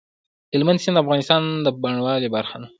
هلمند 0.53 0.79
سیند 0.83 0.95
د 0.97 1.01
افغانستان 1.03 1.41
د 1.65 1.67
بڼوالۍ 1.81 2.29
برخه 2.35 2.57
ده. 2.61 2.67